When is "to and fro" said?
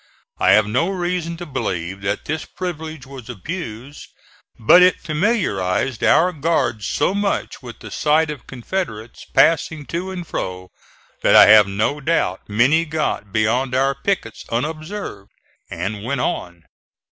9.93-10.71